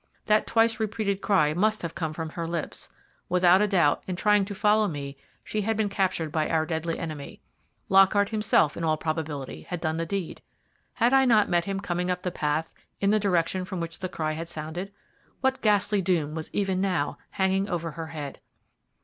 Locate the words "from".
2.11-2.29, 13.63-13.79